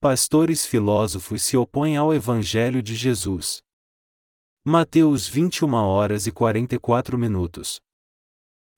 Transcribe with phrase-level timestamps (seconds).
[0.00, 3.60] Pastores filósofos se opõem ao Evangelho de Jesus.
[4.64, 7.80] Mateus 21 horas e 44 minutos.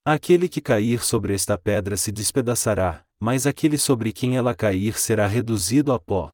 [0.03, 5.27] Aquele que cair sobre esta pedra se despedaçará, mas aquele sobre quem ela cair será
[5.27, 6.31] reduzido a pó.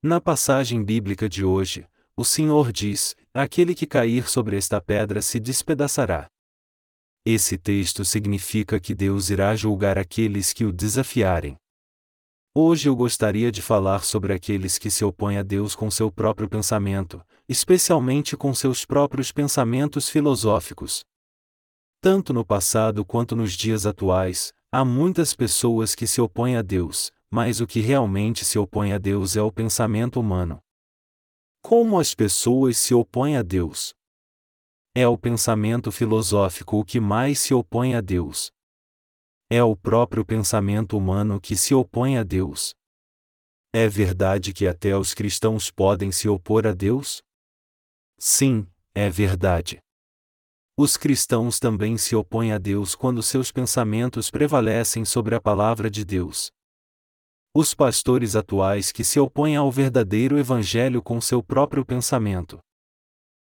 [0.00, 1.84] Na passagem bíblica de hoje,
[2.16, 6.28] o Senhor diz: Aquele que cair sobre esta pedra se despedaçará.
[7.24, 11.59] Esse texto significa que Deus irá julgar aqueles que o desafiarem.
[12.52, 16.48] Hoje eu gostaria de falar sobre aqueles que se opõem a Deus com seu próprio
[16.48, 21.04] pensamento, especialmente com seus próprios pensamentos filosóficos.
[22.00, 27.12] Tanto no passado quanto nos dias atuais, há muitas pessoas que se opõem a Deus,
[27.30, 30.58] mas o que realmente se opõe a Deus é o pensamento humano.
[31.62, 33.94] Como as pessoas se opõem a Deus?
[34.92, 38.50] É o pensamento filosófico o que mais se opõe a Deus.
[39.52, 42.72] É o próprio pensamento humano que se opõe a Deus.
[43.72, 47.20] É verdade que até os cristãos podem se opor a Deus?
[48.16, 49.80] Sim, é verdade.
[50.76, 56.04] Os cristãos também se opõem a Deus quando seus pensamentos prevalecem sobre a palavra de
[56.04, 56.52] Deus.
[57.52, 62.60] Os pastores atuais que se opõem ao verdadeiro Evangelho com seu próprio pensamento.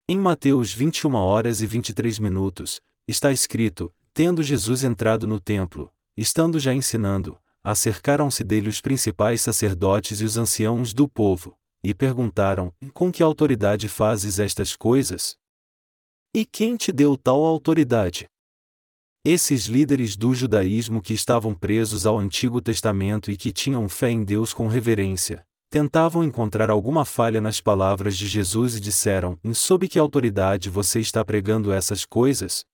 [0.07, 6.59] Em Mateus 21 horas e 23 minutos, está escrito: Tendo Jesus entrado no templo, estando
[6.59, 13.13] já ensinando, acercaram-se dele os principais sacerdotes e os anciãos do povo, e perguntaram: Com
[13.13, 15.37] que autoridade fazes estas coisas?
[16.35, 18.27] E quem te deu tal autoridade?
[19.23, 24.25] Esses líderes do judaísmo que estavam presos ao Antigo Testamento e que tinham fé em
[24.25, 29.99] Deus com reverência, tentavam encontrar alguma falha nas palavras de Jesus e disseram: Sob que
[29.99, 32.65] autoridade você está pregando essas coisas?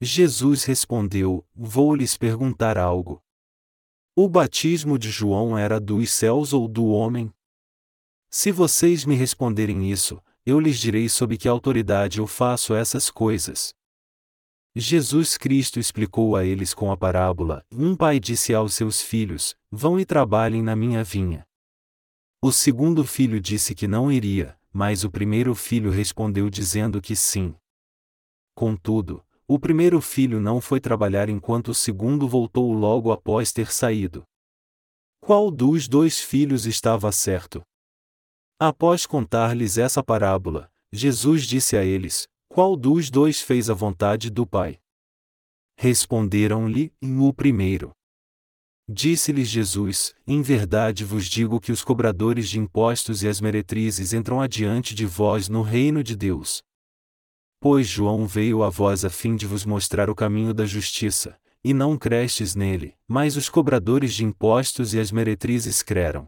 [0.00, 3.22] Jesus respondeu: Vou lhes perguntar algo.
[4.16, 7.32] O batismo de João era dos céus ou do homem?
[8.30, 13.72] Se vocês me responderem isso, eu lhes direi sob que autoridade eu faço essas coisas.
[14.76, 19.98] Jesus Cristo explicou a eles com a parábola: Um pai disse aos seus filhos: Vão
[20.00, 21.46] e trabalhem na minha vinha.
[22.42, 27.54] O segundo filho disse que não iria, mas o primeiro filho respondeu dizendo que sim.
[28.54, 34.24] Contudo, o primeiro filho não foi trabalhar enquanto o segundo voltou logo após ter saído.
[35.20, 37.62] Qual dos dois filhos estava certo?
[38.58, 44.46] Após contar-lhes essa parábola, Jesus disse a eles: Qual dos dois fez a vontade do
[44.46, 44.78] Pai?
[45.76, 47.90] Responderam-lhe: O primeiro.
[48.88, 54.40] Disse-lhes Jesus: Em verdade vos digo que os cobradores de impostos e as meretrizes entram
[54.40, 56.62] adiante de vós no reino de Deus.
[57.64, 61.72] Pois João veio a vós a fim de vos mostrar o caminho da justiça, e
[61.72, 66.26] não crestes nele, mas os cobradores de impostos e as meretrizes creram.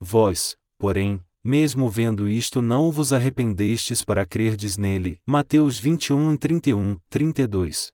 [0.00, 5.20] Vós, porém, mesmo vendo isto não vos arrependestes para crerdes nele.
[5.24, 7.92] Mateus 21, 31, 32.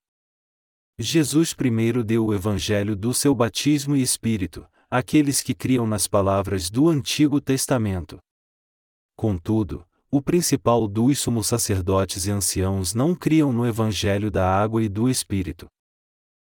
[0.99, 6.71] Jesus primeiro deu o evangelho do seu batismo e espírito, àqueles que criam nas palavras
[6.71, 8.19] do Antigo Testamento.
[9.15, 14.89] Contudo, o principal dos sumos sacerdotes e anciãos não criam no Evangelho da água e
[14.89, 15.67] do Espírito.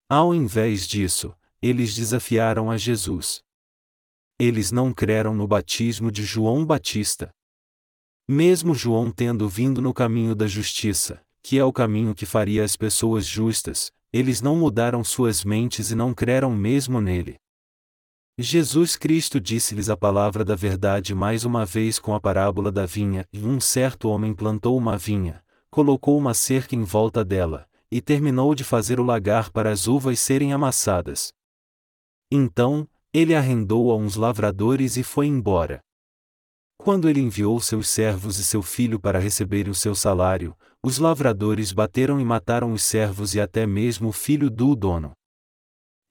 [0.10, 3.42] Ao invés disso, eles desafiaram a Jesus.
[4.40, 7.30] Eles não creram no batismo de João Batista.
[8.28, 12.78] Mesmo João tendo vindo no caminho da justiça, que é o caminho que faria as
[12.78, 17.36] pessoas justas, eles não mudaram suas mentes e não creram mesmo nele.
[18.42, 23.26] Jesus Cristo disse-lhes a palavra da verdade mais uma vez com a parábola da vinha,
[23.32, 28.56] e um certo homem plantou uma vinha, colocou uma cerca em volta dela, e terminou
[28.56, 31.32] de fazer o lagar para as uvas serem amassadas.
[32.32, 35.82] Então, ele arrendou a uns lavradores e foi embora.
[36.78, 41.72] Quando ele enviou seus servos e seu filho para receberem o seu salário, os lavradores
[41.72, 45.12] bateram e mataram os servos e até mesmo o filho do dono.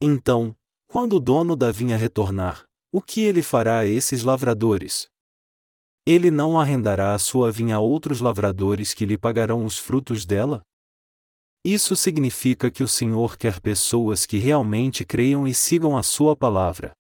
[0.01, 0.55] Então,
[0.91, 5.07] quando o dono da vinha retornar, o que ele fará a esses lavradores?
[6.05, 10.63] Ele não arrendará a sua vinha a outros lavradores que lhe pagarão os frutos dela?
[11.65, 16.91] Isso significa que o Senhor quer pessoas que realmente creiam e sigam a sua palavra.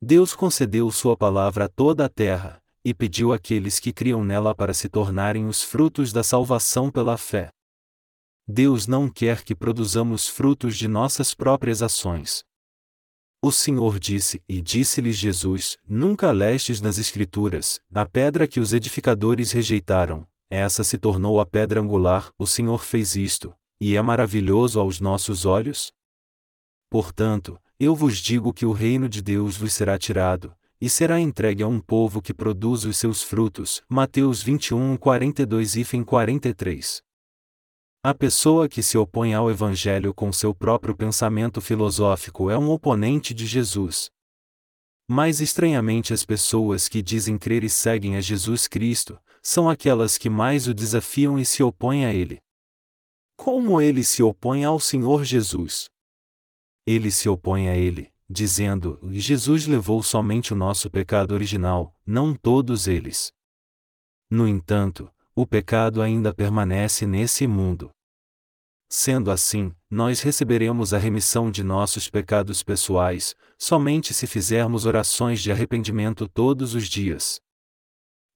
[0.00, 4.72] Deus concedeu sua palavra a toda a terra, e pediu àqueles que criam nela para
[4.72, 7.50] se tornarem os frutos da salvação pela fé.
[8.46, 12.44] Deus não quer que produzamos frutos de nossas próprias ações.
[13.44, 19.50] O Senhor disse, e disse-lhes Jesus: Nunca lestes nas Escrituras, a pedra que os edificadores
[19.50, 25.00] rejeitaram, essa se tornou a pedra angular, o Senhor fez isto, e é maravilhoso aos
[25.00, 25.92] nossos olhos?
[26.88, 31.64] Portanto, eu vos digo que o reino de Deus vos será tirado, e será entregue
[31.64, 33.82] a um povo que produz os seus frutos.
[33.88, 37.02] Mateus 21, 42 e 43.
[38.04, 43.32] A pessoa que se opõe ao Evangelho com seu próprio pensamento filosófico é um oponente
[43.32, 44.10] de Jesus.
[45.08, 50.28] Mais estranhamente, as pessoas que dizem crer e seguem a Jesus Cristo, são aquelas que
[50.28, 52.42] mais o desafiam e se opõem a Ele.
[53.36, 55.88] Como ele se opõe ao Senhor Jesus?
[56.84, 62.88] Ele se opõe a Ele, dizendo: Jesus levou somente o nosso pecado original, não todos
[62.88, 63.32] eles.
[64.28, 67.90] No entanto, o pecado ainda permanece nesse mundo.
[68.88, 75.50] Sendo assim, nós receberemos a remissão de nossos pecados pessoais, somente se fizermos orações de
[75.50, 77.40] arrependimento todos os dias.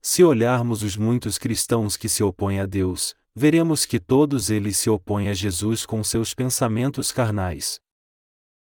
[0.00, 4.88] Se olharmos os muitos cristãos que se opõem a Deus, veremos que todos eles se
[4.88, 7.78] opõem a Jesus com seus pensamentos carnais.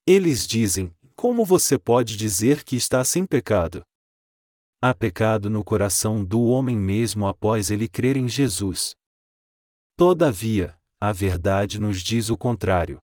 [0.04, 3.84] Eles dizem: Como você pode dizer que está sem pecado?
[4.88, 8.94] Há pecado no coração do homem mesmo após ele crer em Jesus.
[9.96, 12.98] Todavia, a verdade nos diz o contrário.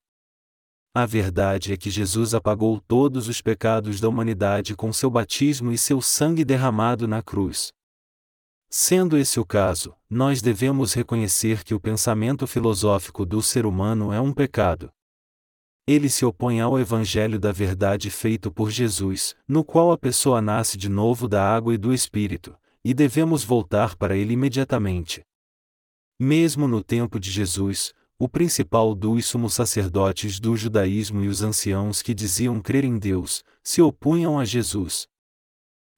[0.94, 5.76] A verdade é que Jesus apagou todos os pecados da humanidade com seu batismo e
[5.76, 7.70] seu sangue derramado na cruz.
[8.70, 14.18] Sendo esse o caso, nós devemos reconhecer que o pensamento filosófico do ser humano é
[14.18, 14.90] um pecado.
[15.86, 20.78] Ele se opõe ao Evangelho da verdade feito por Jesus, no qual a pessoa nasce
[20.78, 25.22] de novo da água e do Espírito, e devemos voltar para ele imediatamente.
[26.18, 32.00] Mesmo no tempo de Jesus, o principal dos sumos sacerdotes do judaísmo e os anciãos
[32.00, 35.06] que diziam crer em Deus, se opunham a Jesus.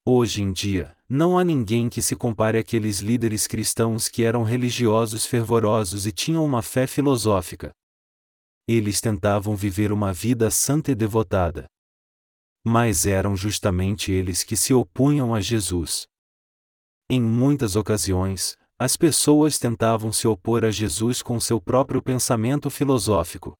[0.05, 5.27] Hoje em dia, não há ninguém que se compare àqueles líderes cristãos que eram religiosos
[5.27, 7.73] fervorosos e tinham uma fé filosófica.
[8.69, 11.67] Eles tentavam viver uma vida santa e devotada.
[12.65, 16.09] Mas eram justamente eles que se opunham a Jesus.
[17.09, 23.55] Em muitas ocasiões, as pessoas tentavam se opor a Jesus com seu próprio pensamento filosófico.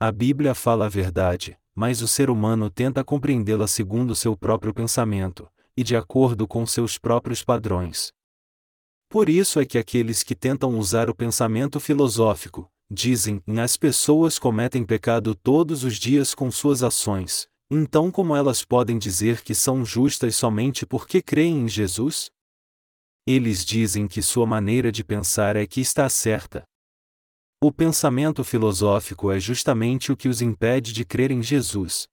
[0.00, 5.46] A Bíblia fala a verdade, mas o ser humano tenta compreendê-la segundo seu próprio pensamento,
[5.76, 8.10] e de acordo com seus próprios padrões.
[9.10, 14.84] Por isso é que aqueles que tentam usar o pensamento filosófico, dizem, as pessoas cometem
[14.84, 20.36] pecado todos os dias com suas ações, então como elas podem dizer que são justas
[20.36, 22.30] somente porque creem em Jesus?
[23.26, 26.62] Eles dizem que sua maneira de pensar é que está certa.
[27.60, 32.06] O pensamento filosófico é justamente o que os impede de crer em Jesus.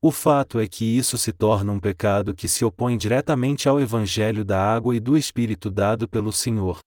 [0.00, 4.44] O fato é que isso se torna um pecado que se opõe diretamente ao Evangelho
[4.44, 6.80] da água e do Espírito dado pelo Senhor.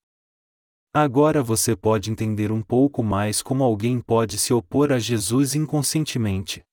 [0.98, 6.64] Agora você pode entender um pouco mais como alguém pode se opor a Jesus inconscientemente.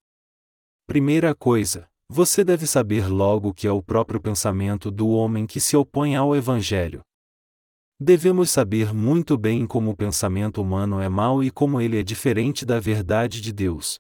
[0.87, 5.77] Primeira coisa, você deve saber logo que é o próprio pensamento do homem que se
[5.77, 7.01] opõe ao Evangelho.
[8.01, 12.65] Devemos saber muito bem como o pensamento humano é mau e como ele é diferente
[12.65, 13.99] da verdade de Deus.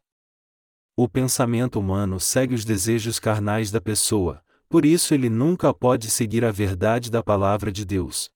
[0.96, 6.44] O pensamento humano segue os desejos carnais da pessoa, por isso ele nunca pode seguir
[6.44, 8.30] a verdade da palavra de Deus.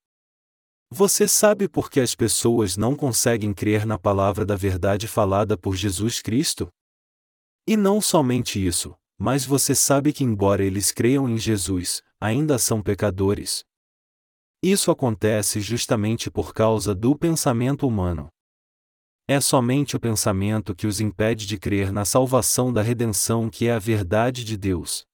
[0.91, 5.75] Você sabe por que as pessoas não conseguem crer na palavra da verdade falada por
[5.75, 6.69] Jesus Cristo?
[7.67, 12.81] E não somente isso, mas você sabe que, embora eles creiam em Jesus, ainda são
[12.81, 13.65] pecadores.
[14.63, 18.29] Isso acontece justamente por causa do pensamento humano.
[19.27, 23.73] É somente o pensamento que os impede de crer na salvação da redenção que é
[23.73, 25.05] a verdade de Deus.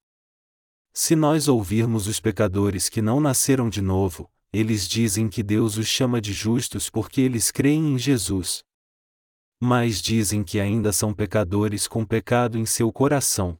[0.92, 5.86] Se nós ouvirmos os pecadores que não nasceram de novo, eles dizem que Deus os
[5.86, 8.62] chama de justos porque eles creem em Jesus.
[9.58, 13.58] Mas dizem que ainda são pecadores com pecado em seu coração.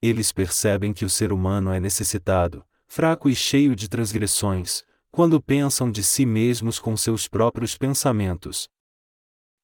[0.00, 5.90] Eles percebem que o ser humano é necessitado, fraco e cheio de transgressões, quando pensam
[5.90, 8.68] de si mesmos com seus próprios pensamentos.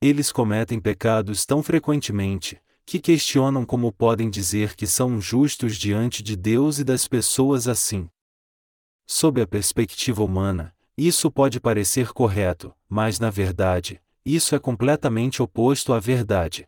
[0.01, 6.35] Eles cometem pecados tão frequentemente, que questionam como podem dizer que são justos diante de
[6.37, 8.09] Deus e das pessoas assim.
[9.07, 15.93] Sob a perspectiva humana, isso pode parecer correto, mas na verdade, isso é completamente oposto
[15.93, 16.67] à verdade.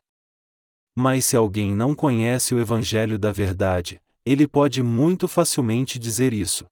[0.95, 6.67] Mas se alguém não conhece o Evangelho da Verdade, ele pode muito facilmente dizer isso.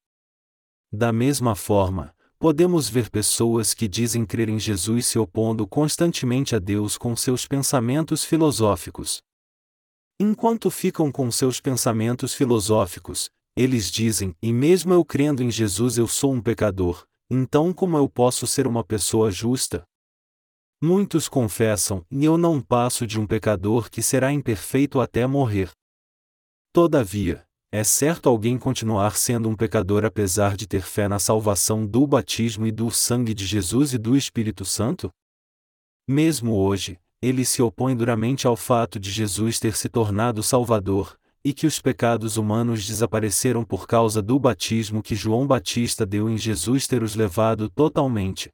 [0.93, 6.59] Da mesma forma, podemos ver pessoas que dizem crer em Jesus se opondo constantemente a
[6.59, 9.23] Deus com seus pensamentos filosóficos.
[10.21, 16.09] Enquanto ficam com seus pensamentos filosóficos, eles dizem: e mesmo eu crendo em Jesus eu
[16.09, 19.85] sou um pecador, então como eu posso ser uma pessoa justa?
[20.83, 25.71] Muitos confessam, e eu não passo de um pecador que será imperfeito até morrer.
[26.73, 32.07] Todavia, é certo alguém continuar sendo um pecador apesar de ter fé na salvação do
[32.07, 35.11] batismo e do sangue de Jesus e do Espírito Santo?
[36.07, 41.53] Mesmo hoje, ele se opõe duramente ao fato de Jesus ter se tornado Salvador, e
[41.53, 46.87] que os pecados humanos desapareceram por causa do batismo que João Batista deu em Jesus
[46.87, 48.49] ter os levado totalmente.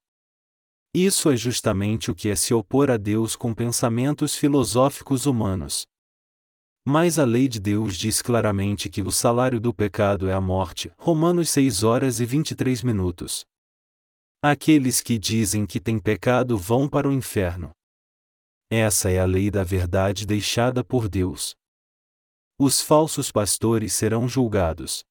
[0.92, 5.87] Isso é justamente o que é se opor a Deus com pensamentos filosóficos humanos.
[6.85, 10.90] Mas a lei de Deus diz claramente que o salário do pecado é a morte.
[10.99, 13.44] Romanos 6 horas e 23 minutos.
[14.42, 17.70] Aqueles que dizem que têm pecado vão para o inferno.
[18.68, 21.54] Essa é a lei da verdade deixada por Deus.
[22.62, 25.02] Os falsos pastores serão julgados.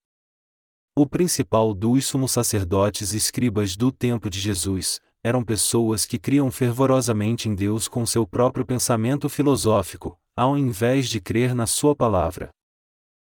[0.95, 6.51] O principal dos sumos sacerdotes e escribas do tempo de Jesus eram pessoas que criam
[6.51, 12.51] fervorosamente em Deus com seu próprio pensamento filosófico, ao invés de crer na Sua palavra.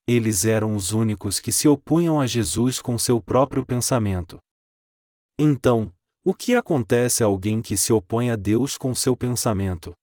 [0.08, 4.40] Eles eram os únicos que se opunham a Jesus com seu próprio pensamento.
[5.38, 5.94] Então,
[6.26, 9.94] o que acontece a alguém que se opõe a Deus com seu pensamento?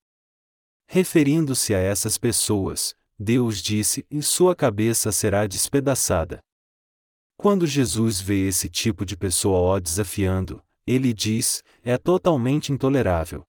[0.88, 6.40] Referindo-se a essas pessoas, Deus disse: e sua cabeça será despedaçada.
[7.36, 13.44] Quando Jesus vê esse tipo de pessoa ó desafiando, ele diz: é totalmente intolerável.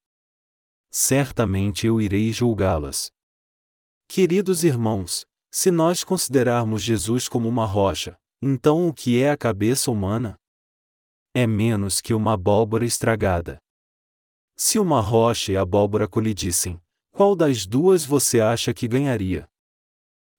[0.90, 3.12] Certamente eu irei julgá-las.
[4.08, 9.92] Queridos irmãos, se nós considerarmos Jesus como uma rocha, então o que é a cabeça
[9.92, 10.38] humana?
[11.34, 13.58] É menos que uma abóbora estragada.
[14.56, 16.82] Se uma rocha e a abóbora colidissem,
[17.12, 19.48] qual das duas você acha que ganharia?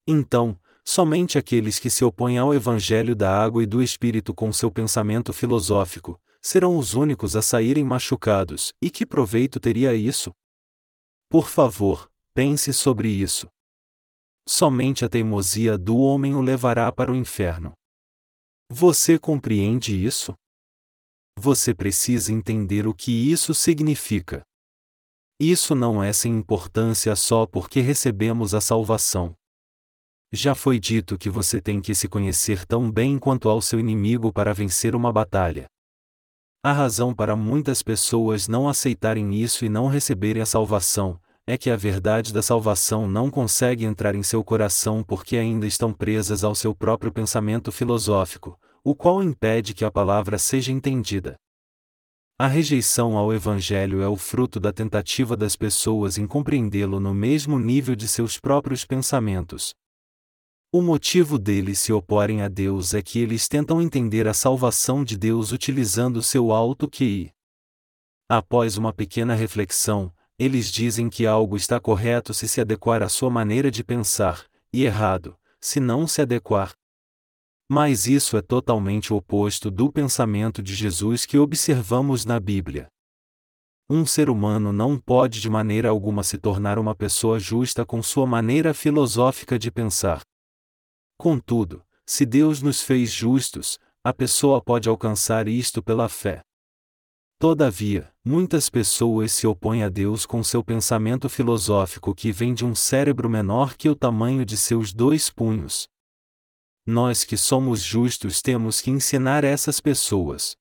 [0.09, 4.71] Então, somente aqueles que se opõem ao Evangelho da água e do Espírito com seu
[4.71, 10.33] pensamento filosófico, serão os únicos a saírem machucados, e que proveito teria isso?
[11.29, 13.47] Por favor, pense sobre isso
[14.49, 17.75] somente a teimosia do homem o levará para o inferno.
[18.71, 20.35] Você compreende isso?
[21.39, 24.43] Você precisa entender o que isso significa.
[25.39, 29.37] Isso não é sem importância só porque recebemos a salvação.
[30.31, 34.31] Já foi dito que você tem que se conhecer tão bem quanto ao seu inimigo
[34.31, 35.67] para vencer uma batalha.
[36.63, 41.71] A razão para muitas pessoas não aceitarem isso e não receberem a salvação é que
[41.71, 46.55] a verdade da salvação não consegue entrar em seu coração porque ainda estão presas ao
[46.55, 51.37] seu próprio pensamento filosófico, o qual impede que a palavra seja entendida.
[52.39, 57.59] A rejeição ao Evangelho é o fruto da tentativa das pessoas em compreendê-lo no mesmo
[57.59, 59.73] nível de seus próprios pensamentos.
[60.71, 65.17] O motivo deles se oporem a Deus é que eles tentam entender a salvação de
[65.17, 67.33] Deus utilizando seu alto QI.
[68.29, 73.31] Após uma pequena reflexão, eles dizem que algo está correto se se adequar à sua
[73.31, 76.75] maneira de pensar, e errado, se não se adequar.
[77.67, 82.89] Mas isso é totalmente oposto do pensamento de Jesus que observamos na Bíblia.
[83.89, 88.27] Um ser humano não pode de maneira alguma se tornar uma pessoa justa com sua
[88.27, 90.28] maneira filosófica de pensar.
[91.19, 96.43] Contudo, se Deus nos fez justos, a pessoa pode alcançar isto pela fé.
[97.41, 102.75] Todavia, muitas pessoas se opõem a Deus com seu pensamento filosófico que vem de um
[102.75, 105.89] cérebro menor que o tamanho de seus dois punhos.
[106.87, 110.57] Nós que somos justos temos que ensinar essas pessoas.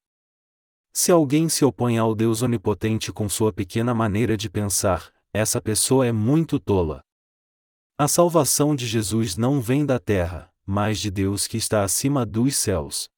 [0.91, 6.05] Se alguém se opõe ao Deus onipotente com sua pequena maneira de pensar, essa pessoa
[6.05, 7.06] é muito tola.
[7.97, 12.55] A salvação de Jesus não vem da terra, mas de Deus que está acima dos
[12.55, 13.09] céus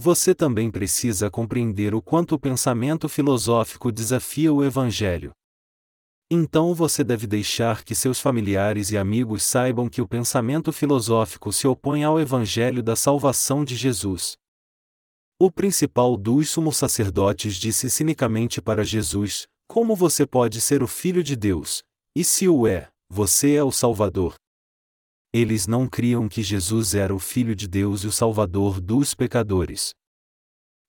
[0.00, 5.30] você também precisa compreender o quanto o pensamento filosófico desafia o Evangelho.
[6.30, 11.68] Então você deve deixar que seus familiares e amigos saibam que o pensamento filosófico se
[11.68, 14.38] opõe ao Evangelho da salvação de Jesus.
[15.38, 21.22] O principal dos sumos sacerdotes disse cinicamente para Jesus: Como você pode ser o Filho
[21.22, 21.82] de Deus?
[22.16, 24.36] E se o é, você é o Salvador.
[25.32, 29.90] Eles não criam que Jesus era o Filho de Deus e o Salvador dos pecadores.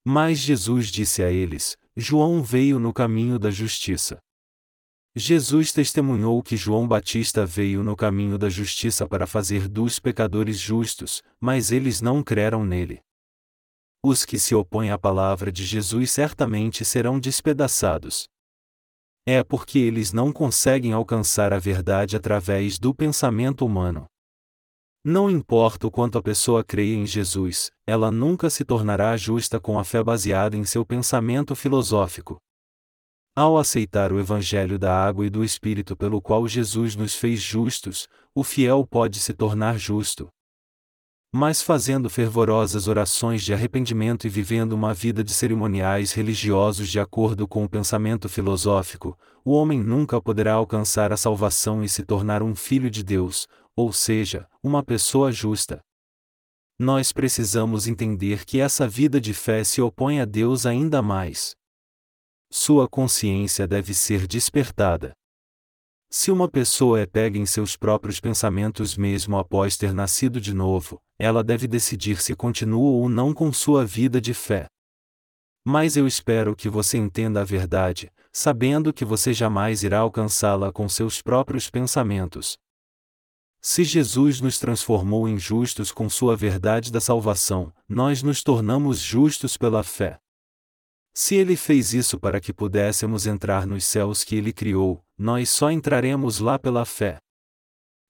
[0.06, 4.20] Mas Jesus disse a eles: João veio no caminho da justiça.
[5.16, 11.24] Jesus testemunhou que João Batista veio no caminho da justiça para fazer dos pecadores justos,
[11.40, 13.02] mas eles não creram nele.
[14.04, 18.28] Os que se opõem à palavra de Jesus certamente serão despedaçados.
[19.26, 24.06] É porque eles não conseguem alcançar a verdade através do pensamento humano.
[25.04, 29.80] Não importa o quanto a pessoa creia em Jesus, ela nunca se tornará justa com
[29.80, 32.38] a fé baseada em seu pensamento filosófico.
[33.36, 38.08] Ao aceitar o Evangelho da água e do Espírito pelo qual Jesus nos fez justos,
[38.36, 40.30] o fiel pode se tornar justo.
[41.34, 47.48] Mas fazendo fervorosas orações de arrependimento e vivendo uma vida de cerimoniais religiosos de acordo
[47.48, 52.54] com o pensamento filosófico, o homem nunca poderá alcançar a salvação e se tornar um
[52.54, 55.80] filho de Deus, ou seja, uma pessoa justa.
[56.78, 61.56] Nós precisamos entender que essa vida de fé se opõe a Deus ainda mais.
[62.52, 65.14] Sua consciência deve ser despertada.
[66.14, 71.00] Se uma pessoa é pega em seus próprios pensamentos mesmo após ter nascido de novo,
[71.18, 74.68] ela deve decidir se continua ou não com sua vida de fé.
[75.64, 80.90] Mas eu espero que você entenda a verdade, sabendo que você jamais irá alcançá-la com
[80.90, 82.58] seus próprios pensamentos.
[83.62, 89.56] Se Jesus nos transformou em justos com sua verdade da salvação, nós nos tornamos justos
[89.56, 90.20] pela fé.
[91.14, 95.70] Se ele fez isso para que pudéssemos entrar nos céus que ele criou, nós só
[95.70, 97.18] entraremos lá pela fé.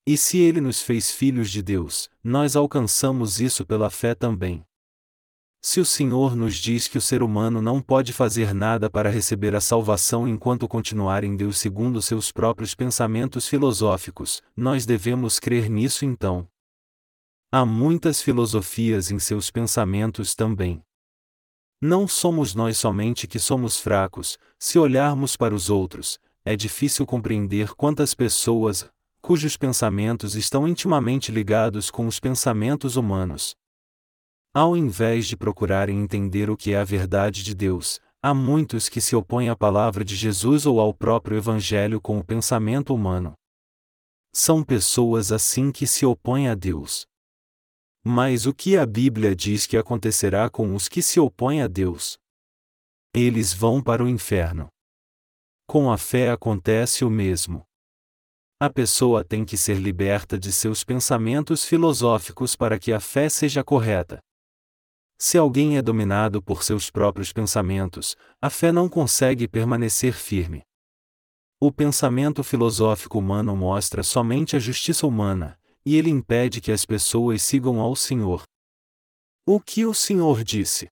[0.06, 4.64] E se ele nos fez filhos de Deus, nós alcançamos isso pela fé também.
[5.64, 9.54] Se o Senhor nos diz que o ser humano não pode fazer nada para receber
[9.54, 16.04] a salvação enquanto continuar em Deus segundo seus próprios pensamentos filosóficos, nós devemos crer nisso
[16.04, 16.48] então.
[17.52, 20.82] Há muitas filosofias em seus pensamentos também.
[21.84, 27.74] Não somos nós somente que somos fracos, se olharmos para os outros, é difícil compreender
[27.74, 28.88] quantas pessoas,
[29.20, 33.56] cujos pensamentos estão intimamente ligados com os pensamentos humanos.
[34.54, 39.00] Ao invés de procurarem entender o que é a verdade de Deus, há muitos que
[39.00, 43.32] se opõem à palavra de Jesus ou ao próprio Evangelho com o pensamento humano.
[44.32, 47.08] São pessoas assim que se opõem a Deus.
[48.04, 52.18] Mas o que a Bíblia diz que acontecerá com os que se opõem a Deus?
[53.14, 54.68] Eles vão para o inferno.
[55.68, 57.64] Com a fé acontece o mesmo.
[58.58, 63.62] A pessoa tem que ser liberta de seus pensamentos filosóficos para que a fé seja
[63.62, 64.18] correta.
[65.16, 70.62] Se alguém é dominado por seus próprios pensamentos, a fé não consegue permanecer firme.
[71.60, 77.42] O pensamento filosófico humano mostra somente a justiça humana, e ele impede que as pessoas
[77.42, 78.42] sigam ao Senhor.
[79.46, 80.88] O que o Senhor disse?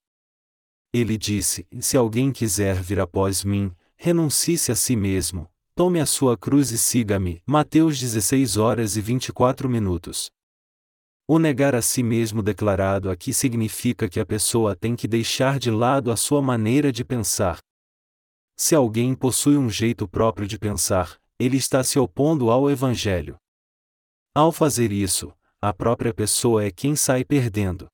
[0.92, 6.37] Ele disse: Se alguém quiser vir após mim, renuncie-se a si mesmo, tome a sua
[6.37, 7.40] cruz e siga-me.
[7.46, 10.31] Mateus 16 horas e 24 minutos.
[11.29, 15.70] O negar a si mesmo declarado aqui significa que a pessoa tem que deixar de
[15.70, 17.61] lado a sua maneira de pensar.
[18.57, 23.39] Se alguém possui um jeito próprio de pensar, ele está se opondo ao Evangelho.
[24.35, 27.88] Ao fazer isso, a própria pessoa é quem sai perdendo.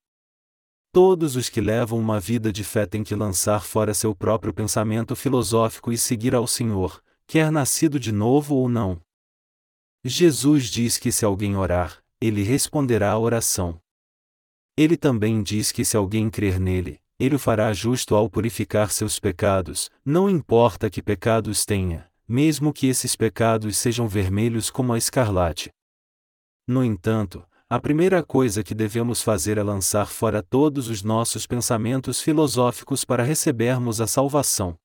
[0.91, 5.15] Todos os que levam uma vida de fé têm que lançar fora seu próprio pensamento
[5.15, 9.01] filosófico e seguir ao Senhor, quer nascido de novo ou não.
[10.03, 13.81] Jesus diz que se alguém orar, ele responderá à oração.
[14.77, 19.19] Ele também diz que se alguém crer nele, ele o fará justo ao purificar seus
[19.19, 25.71] pecados, não importa que pecados tenha, mesmo que esses pecados sejam vermelhos como a escarlate.
[26.67, 32.21] No entanto, a primeira coisa que devemos fazer é lançar fora todos os nossos pensamentos
[32.21, 34.77] filosóficos para recebermos a salvação.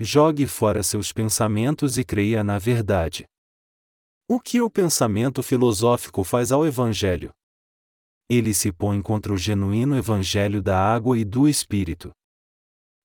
[0.00, 3.26] Jogue fora seus pensamentos e creia na verdade.
[4.26, 7.32] O que o pensamento filosófico faz ao Evangelho?
[8.30, 12.12] Ele se põe contra o genuíno Evangelho da água e do Espírito.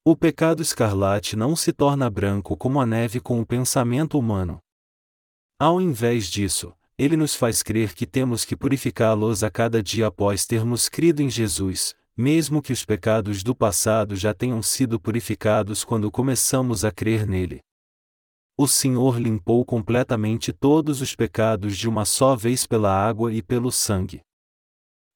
[0.06, 4.60] O pecado escarlate não se torna branco como a neve com o pensamento humano.
[5.58, 10.46] Ao invés disso, ele nos faz crer que temos que purificá-los a cada dia após
[10.46, 16.12] termos crido em Jesus, mesmo que os pecados do passado já tenham sido purificados quando
[16.12, 17.62] começamos a crer nele.
[18.56, 23.72] O Senhor limpou completamente todos os pecados de uma só vez pela água e pelo
[23.72, 24.22] sangue.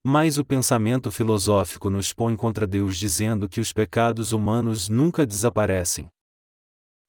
[0.04, 6.10] Mas o pensamento filosófico nos põe contra Deus dizendo que os pecados humanos nunca desaparecem.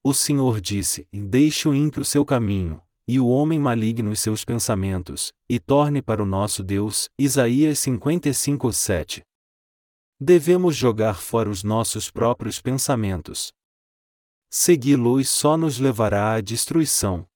[0.04, 5.33] O Senhor disse: Deixe o ímpio seu caminho, e o homem maligno os seus pensamentos,
[5.49, 7.09] e torne para o nosso Deus.
[7.18, 9.23] Isaías 55, 7.
[10.21, 13.51] Devemos jogar fora os nossos próprios pensamentos.
[14.51, 17.27] Segui-los só nos levará à destruição.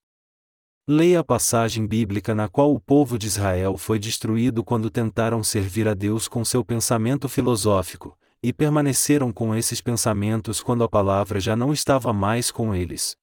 [0.87, 5.89] Leia a passagem bíblica na qual o povo de Israel foi destruído quando tentaram servir
[5.89, 11.57] a Deus com seu pensamento filosófico, e permaneceram com esses pensamentos quando a palavra já
[11.57, 13.17] não estava mais com eles.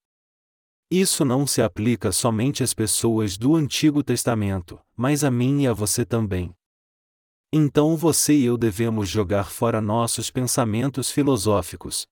[0.91, 5.73] Isso não se aplica somente às pessoas do Antigo Testamento, mas a mim e a
[5.73, 6.51] você também.
[7.53, 12.07] Então você e eu devemos jogar fora nossos pensamentos filosóficos.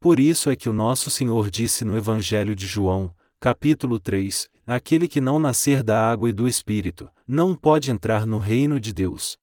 [0.00, 5.06] Por isso é que o nosso Senhor disse no Evangelho de João, capítulo 3: Aquele
[5.06, 9.36] que não nascer da água e do Espírito, não pode entrar no reino de Deus.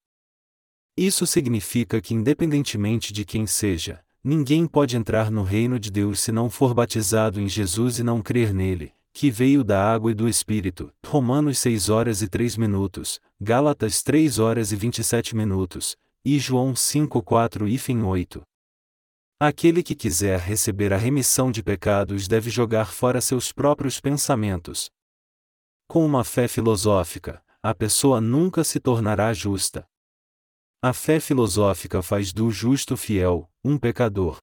[0.97, 6.31] Isso significa que, independentemente de quem seja, ninguém pode entrar no reino de Deus se
[6.31, 10.27] não for batizado em Jesus e não crer nele, que veio da água e do
[10.27, 10.91] Espírito.
[11.05, 17.21] Romanos 6 horas e 3 minutos, Gálatas 3 horas e 27 minutos, e João 5,
[17.23, 18.41] 4 e 8.
[19.39, 24.89] Aquele que quiser receber a remissão de pecados deve jogar fora seus próprios pensamentos.
[25.87, 29.85] Com uma fé filosófica, a pessoa nunca se tornará justa.
[30.83, 34.39] A fé filosófica faz do justo fiel, um pecador.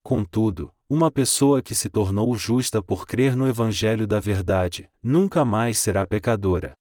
[0.00, 5.76] Contudo, uma pessoa que se tornou justa por crer no Evangelho da Verdade, nunca mais
[5.76, 6.72] será pecadora.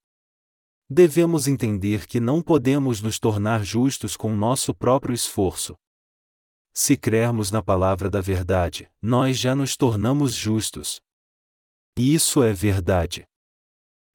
[0.87, 5.75] Devemos entender que não podemos nos tornar justos com nosso próprio esforço.
[6.71, 11.01] Se crermos na palavra da verdade, nós já nos tornamos justos.
[11.97, 13.27] E isso é verdade.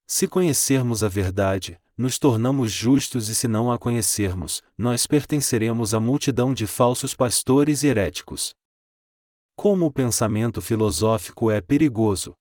[0.07, 6.01] Se conhecermos a verdade, nos tornamos justos e se não a conhecermos, nós pertenceremos à
[6.01, 8.55] multidão de falsos pastores e heréticos.
[9.57, 12.35] Como o pensamento filosófico é perigoso.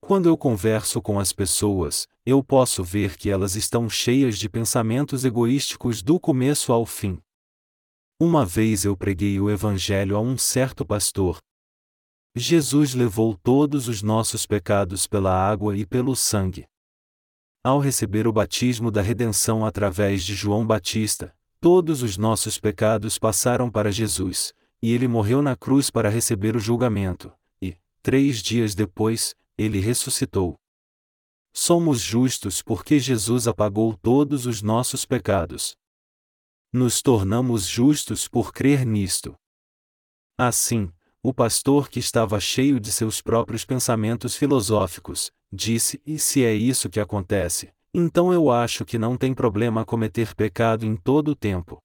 [0.00, 5.24] Quando eu converso com as pessoas, eu posso ver que elas estão cheias de pensamentos
[5.24, 7.18] egoísticos do começo ao fim.
[8.20, 11.38] Uma vez eu preguei o Evangelho a um certo pastor.
[12.34, 16.66] Jesus levou todos os nossos pecados pela água e pelo sangue.
[17.64, 23.70] Ao receber o batismo da redenção através de João Batista, todos os nossos pecados passaram
[23.70, 29.34] para Jesus, e ele morreu na cruz para receber o julgamento, e, três dias depois,
[29.56, 30.56] ele ressuscitou.
[31.52, 35.74] Somos justos porque Jesus apagou todos os nossos pecados
[36.74, 39.36] nos tornamos justos por crer nisto.
[40.36, 40.92] Assim,
[41.26, 46.90] o pastor que estava cheio de seus próprios pensamentos filosóficos, disse: E se é isso
[46.90, 51.78] que acontece, então eu acho que não tem problema cometer pecado em todo o tempo.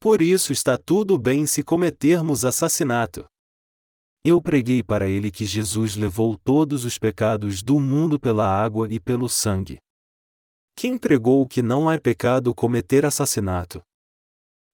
[0.00, 3.26] Por isso está tudo bem se cometermos assassinato.
[4.24, 8.98] Eu preguei para ele que Jesus levou todos os pecados do mundo pela água e
[8.98, 9.78] pelo sangue.
[10.74, 13.82] Quem pregou que não é pecado cometer assassinato?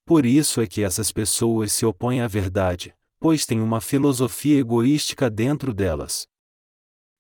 [0.06, 5.30] Por isso é que essas pessoas se opõem à verdade, pois têm uma filosofia egoística
[5.30, 6.28] dentro delas.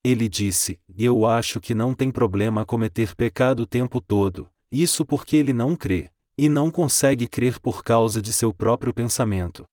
[0.04, 5.34] Ele disse: Eu acho que não tem problema cometer pecado o tempo todo, isso porque
[5.34, 9.64] ele não crê, e não consegue crer por causa de seu próprio pensamento.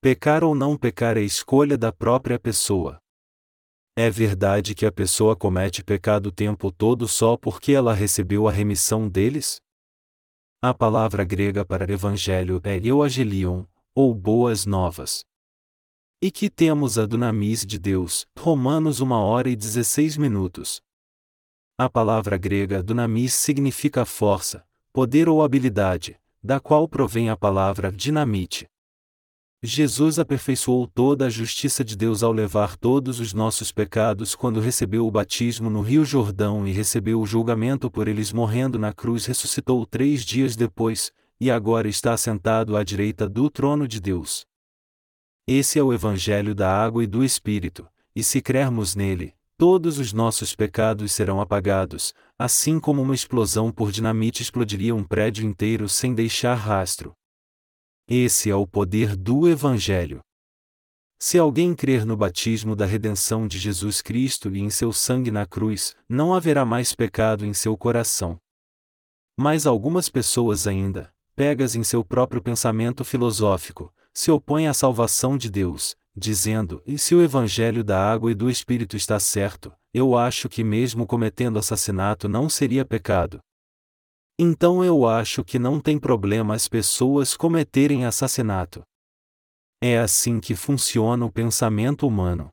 [0.00, 3.00] Pecar ou não pecar é escolha da própria pessoa.
[3.96, 8.52] É verdade que a pessoa comete pecado o tempo todo só porque ela recebeu a
[8.52, 9.60] remissão deles?
[10.62, 15.24] A palavra grega para evangelho é euangelion, ou boas novas.
[16.24, 20.80] E que temos a dunamis de Deus, Romanos 1 hora e 16 minutos.
[21.76, 28.68] A palavra grega dunamis significa força, poder ou habilidade, da qual provém a palavra dinamite.
[29.64, 35.04] Jesus aperfeiçoou toda a justiça de Deus ao levar todos os nossos pecados quando recebeu
[35.04, 39.84] o batismo no Rio Jordão e recebeu o julgamento por eles morrendo na cruz, ressuscitou
[39.84, 44.46] três dias depois, e agora está sentado à direita do trono de Deus.
[45.46, 50.12] Esse é o Evangelho da água e do Espírito, e se crermos nele, todos os
[50.12, 56.14] nossos pecados serão apagados, assim como uma explosão por dinamite explodiria um prédio inteiro sem
[56.14, 57.12] deixar rastro.
[58.06, 60.20] Esse é o poder do Evangelho.
[61.18, 65.46] Se alguém crer no batismo da redenção de Jesus Cristo e em seu sangue na
[65.46, 68.38] cruz, não haverá mais pecado em seu coração.
[69.36, 75.50] Mas algumas pessoas ainda, pegas em seu próprio pensamento filosófico, se opõem à salvação de
[75.50, 80.48] Deus, dizendo: E se o evangelho da água e do Espírito está certo, eu acho
[80.48, 83.40] que mesmo cometendo assassinato não seria pecado.
[84.38, 88.82] Então eu acho que não tem problema as pessoas cometerem assassinato.
[89.80, 92.48] É assim que funciona o pensamento humano.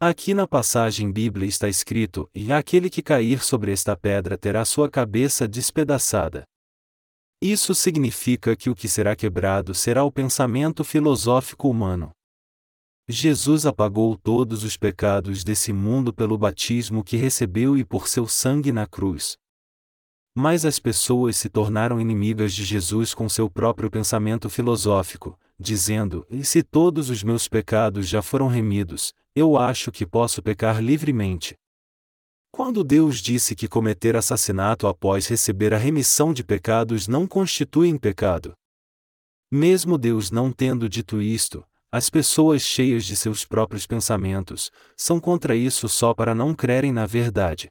[0.00, 4.88] Aqui na passagem bíblica está escrito: E aquele que cair sobre esta pedra terá sua
[4.88, 6.44] cabeça despedaçada.
[7.42, 12.10] Isso significa que o que será quebrado será o pensamento filosófico humano.
[13.08, 18.70] Jesus apagou todos os pecados desse mundo pelo batismo que recebeu e por seu sangue
[18.70, 19.38] na cruz.
[20.36, 26.44] Mas as pessoas se tornaram inimigas de Jesus com seu próprio pensamento filosófico, dizendo: E
[26.44, 31.56] se todos os meus pecados já foram remidos, eu acho que posso pecar livremente.
[32.52, 38.52] Quando Deus disse que cometer assassinato após receber a remissão de pecados não constitui pecado.
[39.50, 45.56] Mesmo Deus não tendo dito isto, as pessoas cheias de seus próprios pensamentos são contra
[45.56, 47.68] isso só para não crerem na verdade.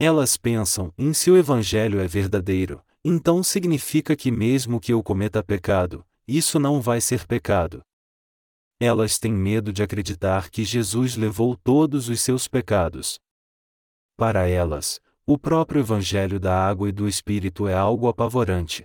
[0.00, 5.42] Elas pensam: em se o Evangelho é verdadeiro, então significa que mesmo que eu cometa
[5.42, 7.80] pecado, isso não vai ser pecado.
[8.80, 13.20] Elas têm medo de acreditar que Jesus levou todos os seus pecados.
[14.16, 18.84] Para elas, o próprio Evangelho da água e do Espírito é algo apavorante.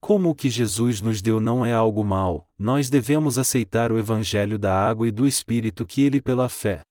[0.00, 4.58] Como o que Jesus nos deu não é algo mal, nós devemos aceitar o Evangelho
[4.58, 6.82] da água e do Espírito que ele pela fé.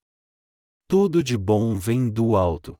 [0.87, 2.77] Tudo de bom vem do alto.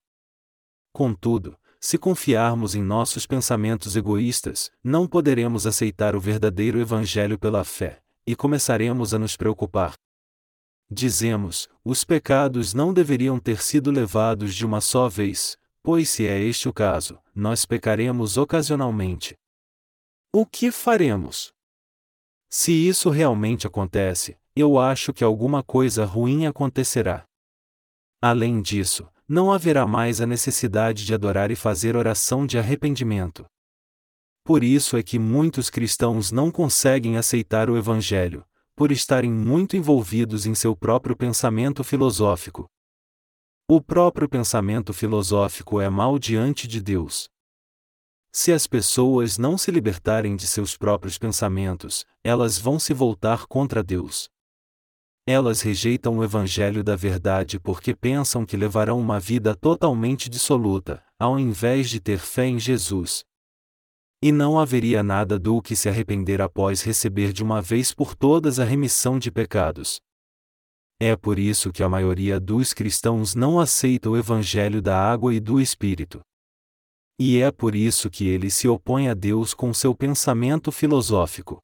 [0.94, 8.00] Contudo, se confiarmos em nossos pensamentos egoístas, não poderemos aceitar o verdadeiro Evangelho pela fé,
[8.26, 9.94] e começaremos a nos preocupar.
[10.89, 16.39] Dizemos: os pecados não deveriam ter sido levados de uma só vez, pois se é
[16.39, 19.36] este o caso, nós pecaremos ocasionalmente.
[20.32, 21.54] O que faremos?
[22.50, 27.26] Se isso realmente acontece, eu acho que alguma coisa ruim acontecerá.
[28.21, 33.45] Além disso, não haverá mais a necessidade de adorar e fazer oração de arrependimento.
[34.43, 38.45] Por isso é que muitos cristãos não conseguem aceitar o Evangelho,
[38.76, 42.66] por estarem muito envolvidos em seu próprio pensamento filosófico.
[43.68, 47.30] O próprio pensamento filosófico é mal diante de Deus.
[48.32, 53.82] Se as pessoas não se libertarem de seus próprios pensamentos, elas vão se voltar contra
[53.82, 54.30] Deus.
[55.26, 61.40] Elas rejeitam o Evangelho da Verdade porque pensam que levarão uma vida totalmente dissoluta, ao
[61.40, 63.24] invés de ter fé em Jesus.
[64.26, 68.60] E não haveria nada do que se arrepender após receber de uma vez por todas
[68.60, 70.00] a remissão de pecados.
[71.00, 75.40] É por isso que a maioria dos cristãos não aceita o Evangelho da água e
[75.40, 76.22] do Espírito.
[77.20, 81.60] E é por isso que ele se opõe a Deus com seu pensamento filosófico.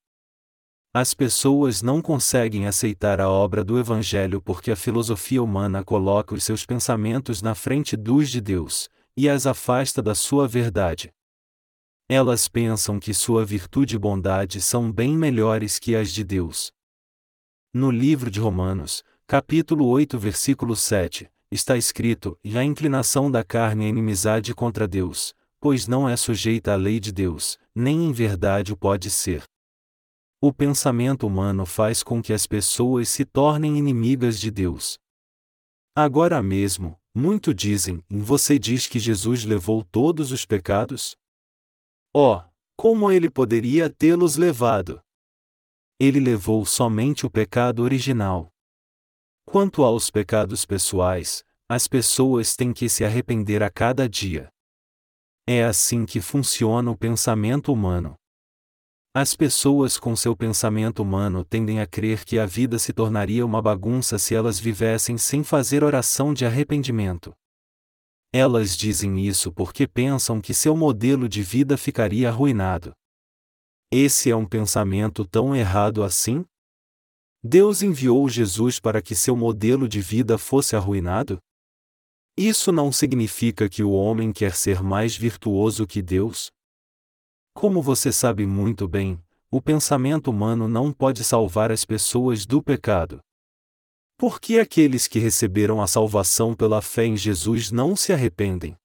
[0.94, 6.44] As pessoas não conseguem aceitar a obra do Evangelho porque a filosofia humana coloca os
[6.44, 11.12] seus pensamentos na frente dos de Deus, e as afasta da sua verdade.
[12.14, 16.70] Elas pensam que sua virtude e bondade são bem melhores que as de Deus.
[17.74, 23.86] No livro de Romanos, capítulo 8, versículo 7, está escrito: E a inclinação da carne
[23.86, 28.74] é inimizade contra Deus, pois não é sujeita à lei de Deus, nem em verdade
[28.74, 29.46] o pode ser.
[30.42, 35.00] O pensamento humano faz com que as pessoas se tornem inimigas de Deus.
[35.96, 41.16] Agora mesmo, muito dizem: Você diz que Jesus levou todos os pecados?
[42.14, 42.42] Oh,
[42.76, 45.02] como ele poderia tê-los levado?
[45.98, 48.50] Ele levou somente o pecado original.
[49.46, 54.50] Quanto aos pecados pessoais, as pessoas têm que se arrepender a cada dia.
[55.48, 58.16] É assim que funciona o pensamento humano.
[59.14, 63.62] As pessoas com seu pensamento humano tendem a crer que a vida se tornaria uma
[63.62, 67.34] bagunça se elas vivessem sem fazer oração de arrependimento.
[68.34, 72.94] Elas dizem isso porque pensam que seu modelo de vida ficaria arruinado.
[73.92, 76.46] Esse é um pensamento tão errado assim?
[77.44, 81.40] Deus enviou Jesus para que seu modelo de vida fosse arruinado?
[82.38, 86.50] Isso não significa que o homem quer ser mais virtuoso que Deus?
[87.54, 93.20] Como você sabe muito bem, o pensamento humano não pode salvar as pessoas do pecado.
[94.22, 98.78] Por que aqueles que receberam a salvação pela fé em Jesus não se arrependem?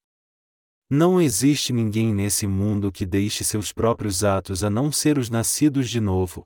[0.89, 5.91] Não existe ninguém nesse mundo que deixe seus próprios atos a não ser os nascidos
[5.91, 6.43] de novo.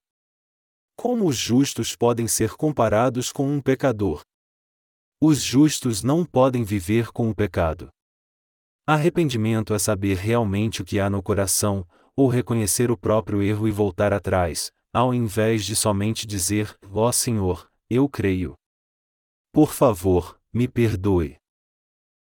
[0.96, 4.22] Como os justos podem ser comparados com um pecador?
[5.20, 7.90] Os justos não podem viver com o pecado.
[8.88, 13.70] Arrependimento é saber realmente o que há no coração, ou reconhecer o próprio erro e
[13.70, 18.59] voltar atrás, ao invés de somente dizer: Ó oh Senhor, eu creio.
[19.52, 21.36] Por favor, me perdoe.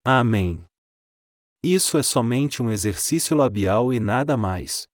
[0.03, 0.63] Amém.
[1.63, 4.87] Isso é somente um exercício labial e nada mais.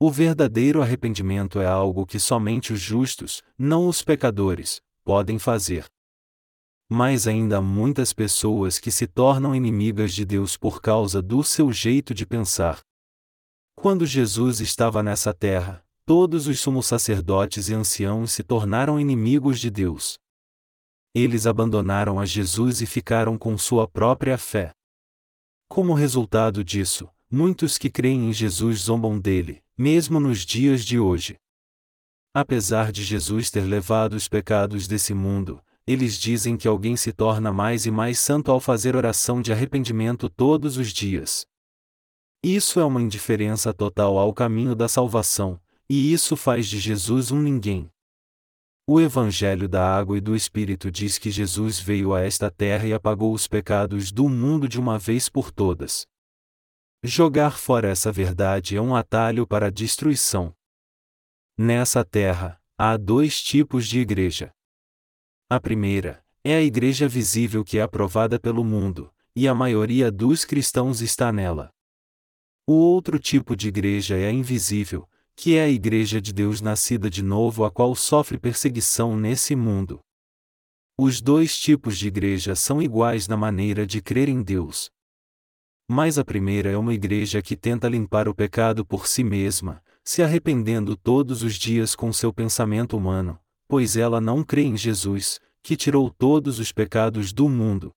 [0.00, 5.86] O verdadeiro arrependimento é algo que somente os justos, não os pecadores, podem fazer.
[6.88, 11.72] Mas ainda há muitas pessoas que se tornam inimigas de Deus por causa do seu
[11.72, 12.80] jeito de pensar,
[13.78, 19.70] quando Jesus estava nessa terra, todos os sumos sacerdotes e anciãos se tornaram inimigos de
[19.70, 20.18] Deus.
[21.18, 24.70] Eles abandonaram a Jesus e ficaram com sua própria fé.
[25.66, 31.38] Como resultado disso, muitos que creem em Jesus zombam dele, mesmo nos dias de hoje.
[32.34, 37.50] Apesar de Jesus ter levado os pecados desse mundo, eles dizem que alguém se torna
[37.50, 41.46] mais e mais santo ao fazer oração de arrependimento todos os dias.
[42.42, 47.40] Isso é uma indiferença total ao caminho da salvação, e isso faz de Jesus um
[47.40, 47.90] ninguém.
[48.88, 52.94] O Evangelho da Água e do Espírito diz que Jesus veio a esta terra e
[52.94, 56.06] apagou os pecados do mundo de uma vez por todas.
[57.02, 60.54] Jogar fora essa verdade é um atalho para a destruição.
[61.58, 64.52] Nessa terra, há dois tipos de igreja.
[65.50, 70.44] A primeira, é a igreja visível que é aprovada pelo mundo, e a maioria dos
[70.44, 71.74] cristãos está nela.
[72.64, 77.10] O outro tipo de igreja é a invisível, que é a igreja de Deus nascida
[77.10, 80.00] de novo a qual sofre perseguição nesse mundo.
[80.98, 84.90] Os dois tipos de igreja são iguais na maneira de crer em Deus.
[85.86, 90.22] Mas a primeira é uma igreja que tenta limpar o pecado por si mesma, se
[90.22, 95.76] arrependendo todos os dias com seu pensamento humano, pois ela não crê em Jesus, que
[95.76, 97.92] tirou todos os pecados do mundo.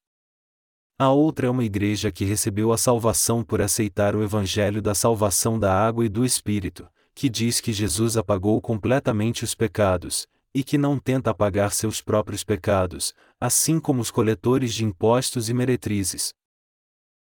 [0.99, 5.57] A outra é uma igreja que recebeu a salvação por aceitar o evangelho da salvação
[5.57, 6.85] da água e do Espírito,
[7.19, 12.45] que diz que Jesus apagou completamente os pecados, e que não tenta apagar seus próprios
[12.45, 16.33] pecados, assim como os coletores de impostos e meretrizes,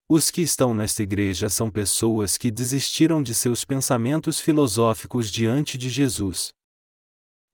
[0.06, 5.88] os que estão nesta igreja são pessoas que desistiram de seus pensamentos filosóficos diante de
[5.88, 6.52] Jesus.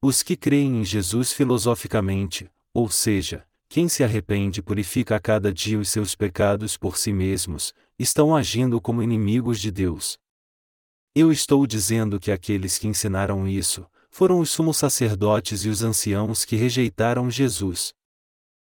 [0.03, 5.53] Os que creem em Jesus filosoficamente, ou seja, quem se arrepende e purifica a cada
[5.53, 10.19] dia os seus pecados por si mesmos, estão agindo como inimigos de Deus.
[11.15, 16.43] Eu estou dizendo que aqueles que ensinaram isso, foram os sumos sacerdotes e os anciãos
[16.43, 17.93] que rejeitaram Jesus.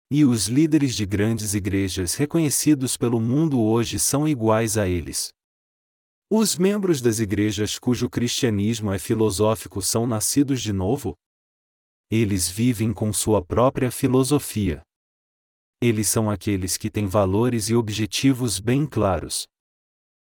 [0.09, 5.31] E os líderes de grandes igrejas reconhecidos pelo mundo hoje são iguais a eles.
[6.27, 11.15] Os membros das igrejas cujo cristianismo é filosófico são nascidos de novo?
[12.09, 14.81] Eles vivem com sua própria filosofia.
[15.79, 19.47] Eles são aqueles que têm valores e objetivos bem claros.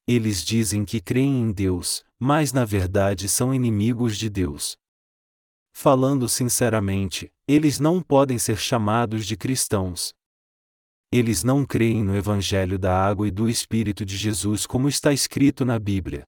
[0.07, 4.77] Eles dizem que creem em Deus, mas na verdade são inimigos de Deus.
[5.73, 10.13] Falando sinceramente, eles não podem ser chamados de cristãos.
[11.11, 15.65] Eles não creem no Evangelho da água e do Espírito de Jesus como está escrito
[15.65, 16.23] na Bíblia.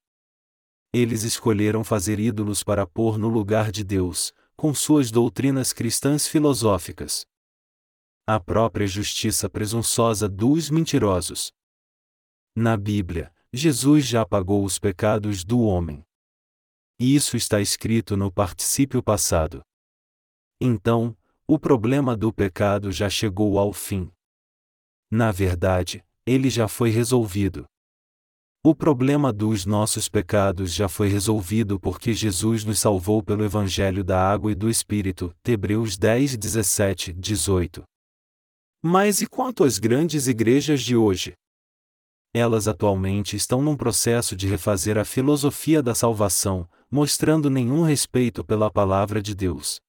[0.92, 7.26] Eles escolheram fazer ídolos para pôr no lugar de Deus, com suas doutrinas cristãs filosóficas.
[8.26, 11.52] A própria justiça presunçosa dos mentirosos.
[12.56, 16.04] Na Bíblia, Jesus já pagou os pecados do homem.
[17.00, 19.62] E isso está escrito no particípio passado.
[20.62, 21.18] Então,
[21.48, 24.12] o problema do pecado já chegou ao fim.
[25.12, 27.66] Na verdade, ele já foi resolvido.
[28.64, 34.22] O problema dos nossos pecados já foi resolvido porque Jesus nos salvou pelo Evangelho da
[34.22, 35.34] Água e do Espírito.
[35.46, 37.84] Hebreus 10, 17, 18.
[38.84, 41.34] Mas e quanto às grandes igrejas de hoje?
[42.34, 48.70] Elas atualmente estão num processo de refazer a filosofia da salvação, mostrando nenhum respeito pela
[48.70, 49.80] palavra de Deus.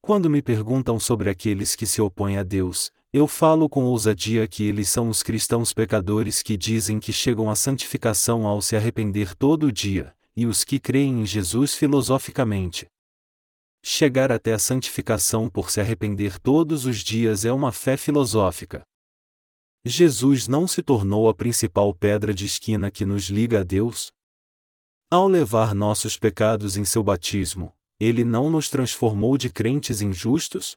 [0.00, 4.64] Quando me perguntam sobre aqueles que se opõem a Deus, eu falo com ousadia que
[4.64, 9.70] eles são os cristãos pecadores que dizem que chegam à santificação ao se arrepender todo
[9.70, 12.86] dia, e os que creem em Jesus filosoficamente.
[13.84, 18.82] Chegar até a santificação por se arrepender todos os dias é uma fé filosófica.
[19.84, 24.12] Jesus não se tornou a principal pedra de esquina que nos liga a Deus?
[25.10, 30.76] Ao levar nossos pecados em seu batismo, ele não nos transformou de crentes injustos?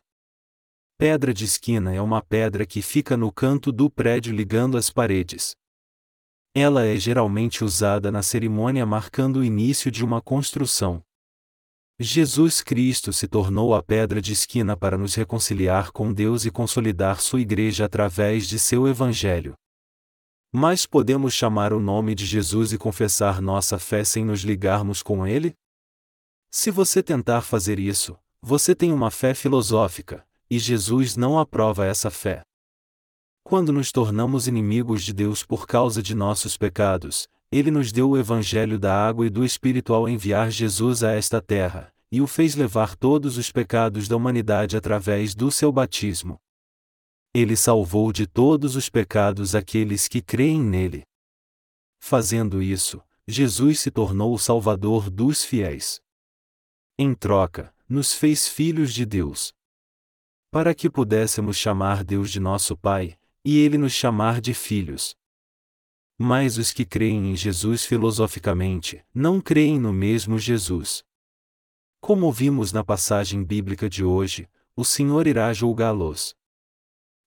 [0.97, 5.55] Pedra de esquina é uma pedra que fica no canto do prédio ligando as paredes.
[6.55, 11.04] Ela é geralmente usada na cerimônia marcando o início de uma construção.
[11.97, 17.21] Jesus Cristo se tornou a pedra de esquina para nos reconciliar com Deus e consolidar
[17.21, 19.53] sua igreja através de seu Evangelho.
[20.51, 25.25] Mas podemos chamar o nome de Jesus e confessar nossa fé sem nos ligarmos com
[25.25, 25.53] ele?
[26.51, 32.11] Se você tentar fazer isso, você tem uma fé filosófica, e Jesus não aprova essa
[32.11, 32.41] fé.
[33.41, 38.17] Quando nos tornamos inimigos de Deus por causa de nossos pecados, ele nos deu o
[38.17, 42.55] Evangelho da água e do Espírito ao enviar Jesus a esta terra, e o fez
[42.55, 46.37] levar todos os pecados da humanidade através do seu batismo.
[47.33, 51.03] Ele salvou de todos os pecados aqueles que creem nele.
[51.99, 55.99] Fazendo isso, Jesus se tornou o Salvador dos fiéis.
[56.97, 59.53] Em troca, nos fez filhos de Deus.
[60.51, 65.15] Para que pudéssemos chamar Deus de nosso Pai, e Ele nos chamar de filhos.
[66.17, 71.03] Mas os que creem em Jesus filosoficamente, não creem no mesmo Jesus.
[71.99, 76.35] Como vimos na passagem bíblica de hoje, o Senhor irá julgá-los.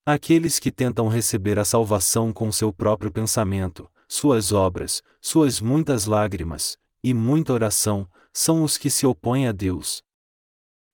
[0.05, 6.77] Aqueles que tentam receber a salvação com seu próprio pensamento, suas obras, suas muitas lágrimas,
[7.03, 10.01] e muita oração, são os que se opõem a Deus.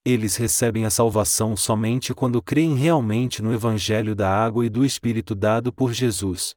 [0.04, 5.34] Eles recebem a salvação somente quando creem realmente no Evangelho da água e do Espírito
[5.34, 6.56] dado por Jesus.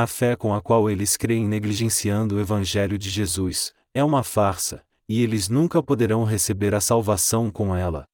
[0.00, 4.86] A fé com a qual eles creem negligenciando o Evangelho de Jesus é uma farsa,
[5.08, 8.04] e eles nunca poderão receber a salvação com ela.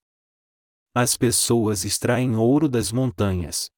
[0.95, 3.68] As pessoas extraem ouro das montanhas.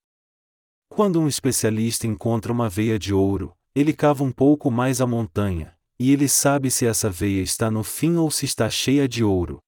[0.89, 5.77] Quando um especialista encontra uma veia de ouro, ele cava um pouco mais a montanha,
[5.99, 9.59] e ele sabe se essa veia está no fim ou se está cheia de ouro.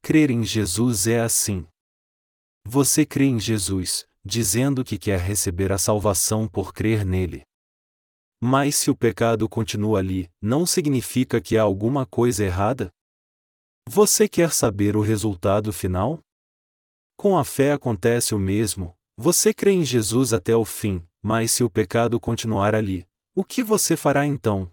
[0.00, 1.66] Crer em Jesus é assim.
[2.64, 7.42] Você crê em Jesus, dizendo que quer receber a salvação por crer nele.
[8.40, 12.90] Mas se o pecado continua ali, não significa que há alguma coisa errada?
[13.88, 16.20] Você quer saber o resultado final?
[17.16, 21.62] Com a fé acontece o mesmo, você crê em Jesus até o fim, mas se
[21.62, 24.70] o pecado continuar ali, o que você fará então?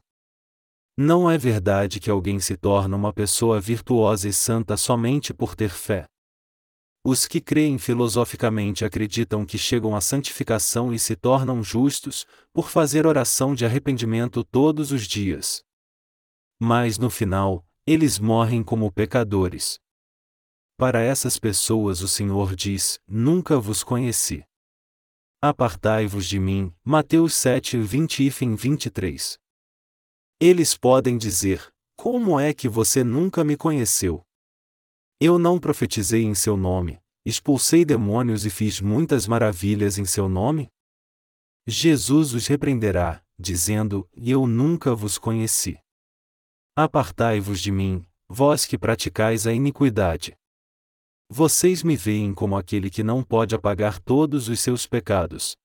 [0.97, 5.69] Não é verdade que alguém se torna uma pessoa virtuosa e santa somente por ter
[5.69, 6.05] fé.
[7.03, 13.07] Os que creem filosoficamente acreditam que chegam à santificação e se tornam justos, por fazer
[13.07, 15.63] oração de arrependimento todos os dias.
[16.59, 19.79] Mas no final, eles morrem como pecadores.
[20.77, 24.45] Para essas pessoas o Senhor diz: Nunca vos conheci.
[25.41, 26.73] Apartai-vos de mim.
[26.83, 29.39] Mateus 7, 20 e 23.
[30.39, 34.21] Eles podem dizer: Como é que você nunca me conheceu?
[35.21, 40.69] Eu não profetizei em seu nome, expulsei demônios e fiz muitas maravilhas em seu nome?
[41.67, 45.77] Jesus os repreenderá, dizendo: Eu nunca vos conheci.
[46.73, 50.37] Apartai-vos de mim, vós que praticais a iniquidade.
[51.29, 55.57] Vocês me veem como aquele que não pode apagar todos os seus pecados.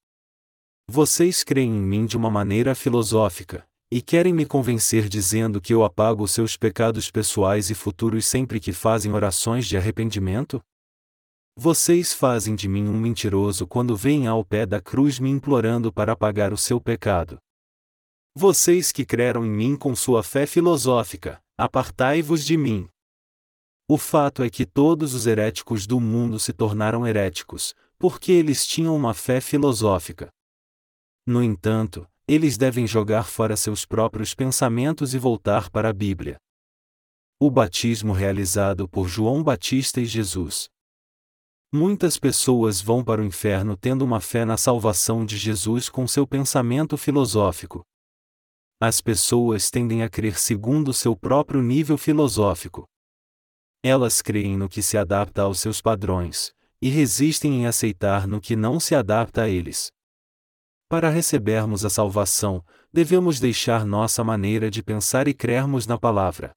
[0.88, 5.84] Vocês creem em mim de uma maneira filosófica, e querem me convencer dizendo que eu
[5.84, 10.62] apago seus pecados pessoais e futuros sempre que fazem orações de arrependimento?
[11.56, 16.12] Vocês fazem de mim um mentiroso quando vêm ao pé da cruz me implorando para
[16.12, 17.38] apagar o seu pecado.
[18.34, 22.88] Vocês que creram em mim com sua fé filosófica, apartai-vos de mim.
[23.88, 28.96] O fato é que todos os heréticos do mundo se tornaram heréticos, porque eles tinham
[28.96, 30.30] uma fé filosófica.
[31.24, 36.38] No entanto, eles devem jogar fora seus próprios pensamentos e voltar para a Bíblia.
[37.38, 40.68] O batismo realizado por João Batista e Jesus.
[41.70, 46.26] Muitas pessoas vão para o inferno tendo uma fé na salvação de Jesus com seu
[46.26, 47.82] pensamento filosófico.
[48.80, 52.84] As pessoas tendem a crer segundo seu próprio nível filosófico.
[53.82, 58.56] Elas creem no que se adapta aos seus padrões, e resistem em aceitar no que
[58.56, 59.90] não se adapta a eles.
[60.88, 66.52] Para recebermos a salvação, devemos deixar nossa maneira de pensar e crermos na palavra.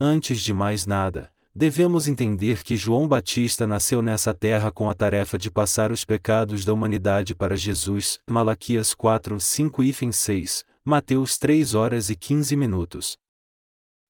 [0.00, 5.38] Antes de mais nada, devemos entender que João Batista nasceu nessa terra com a tarefa
[5.38, 11.74] de passar os pecados da humanidade para Jesus, Malaquias 4, 5 e 6, Mateus 3
[11.74, 13.16] horas e 15 minutos.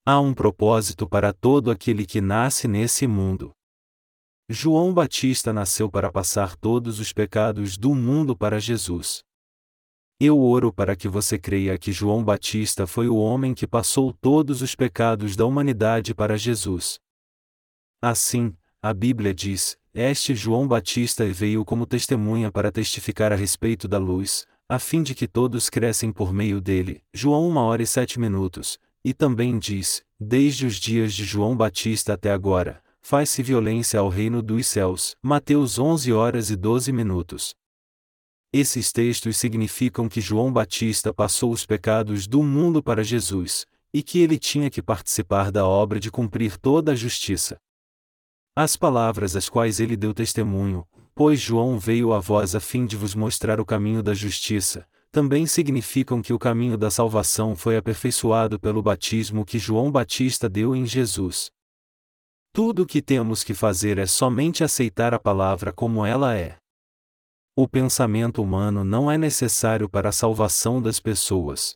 [0.07, 3.53] Há um propósito para todo aquele que nasce nesse mundo.
[4.53, 9.23] João Batista nasceu para passar todos os pecados do mundo para Jesus.
[10.19, 14.61] Eu oro para que você creia que João Batista foi o homem que passou todos
[14.61, 16.99] os pecados da humanidade para Jesus.
[18.03, 23.99] Assim, a Bíblia diz: Este João Batista veio como testemunha para testificar a respeito da
[23.99, 27.05] luz, a fim de que todos crescem por meio dele.
[27.15, 28.81] João 1 hora e 7 minutos.
[29.05, 34.43] E também diz: Desde os dias de João Batista até agora, faz-se violência ao reino
[34.43, 35.17] dos céus.
[35.23, 37.55] Mateus 11 horas e 12 minutos.
[38.53, 44.19] Esses textos significam que João Batista passou os pecados do mundo para Jesus, e que
[44.19, 47.59] ele tinha que participar da obra de cumprir toda a justiça.
[48.55, 52.97] As palavras às quais ele deu testemunho, pois João veio a vós a fim de
[52.97, 58.59] vos mostrar o caminho da justiça, também significam que o caminho da salvação foi aperfeiçoado
[58.59, 61.51] pelo batismo que João Batista deu em Jesus.
[62.53, 66.59] Tudo o que temos que fazer é somente aceitar a palavra como ela é.
[67.57, 71.75] O pensamento humano não é necessário para a salvação das pessoas.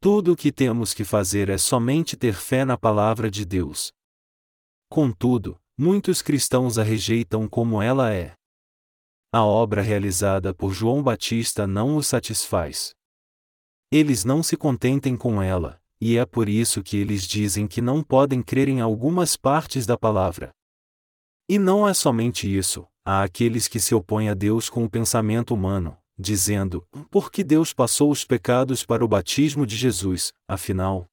[0.00, 3.92] Tudo o que temos que fazer é somente ter fé na palavra de Deus.
[4.90, 8.34] Contudo, muitos cristãos a rejeitam como ela é.
[9.32, 12.90] A obra realizada por João Batista não os satisfaz.
[13.92, 18.02] Eles não se contentem com ela, e é por isso que eles dizem que não
[18.02, 20.50] podem crer em algumas partes da palavra.
[21.48, 25.54] E não é somente isso, há aqueles que se opõem a Deus com o pensamento
[25.54, 31.06] humano, dizendo: por que Deus passou os pecados para o batismo de Jesus, afinal?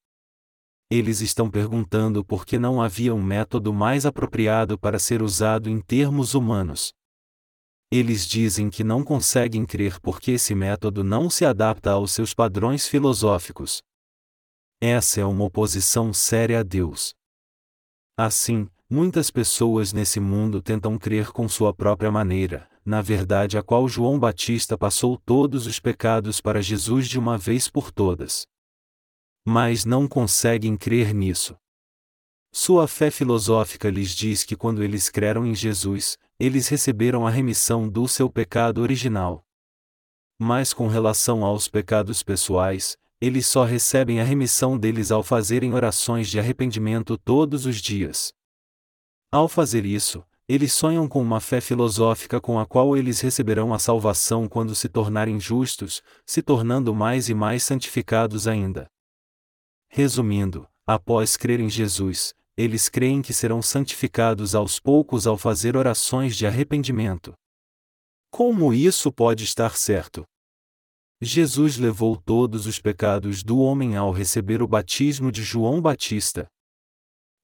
[0.91, 5.79] Eles estão perguntando por que não havia um método mais apropriado para ser usado em
[5.79, 6.93] termos humanos.
[7.91, 12.87] Eles dizem que não conseguem crer porque esse método não se adapta aos seus padrões
[12.87, 13.81] filosóficos.
[14.87, 17.15] Essa é uma oposição séria a Deus.
[18.15, 23.89] Assim, muitas pessoas nesse mundo tentam crer com sua própria maneira, na verdade a qual
[23.89, 28.45] João Batista passou todos os pecados para Jesus de uma vez por todas.
[29.43, 31.57] Mas não conseguem crer nisso.
[32.53, 37.89] Sua fé filosófica lhes diz que quando eles creram em Jesus, eles receberam a remissão
[37.89, 39.43] do seu pecado original.
[40.37, 46.29] Mas com relação aos pecados pessoais, eles só recebem a remissão deles ao fazerem orações
[46.29, 48.33] de arrependimento todos os dias.
[49.31, 53.79] Ao fazer isso, eles sonham com uma fé filosófica com a qual eles receberão a
[53.79, 58.87] salvação quando se tornarem justos, se tornando mais e mais santificados ainda.
[59.89, 66.35] Resumindo, após crer em Jesus, eles creem que serão santificados aos poucos ao fazer orações
[66.35, 67.33] de arrependimento.
[68.29, 70.23] Como isso pode estar certo?
[71.21, 76.47] Jesus levou todos os pecados do homem ao receber o batismo de João Batista,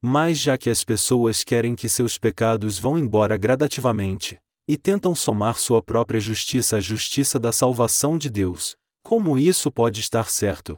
[0.01, 5.59] mas já que as pessoas querem que seus pecados vão embora gradativamente, e tentam somar
[5.59, 10.76] sua própria justiça à justiça da salvação de Deus, como isso pode estar certo?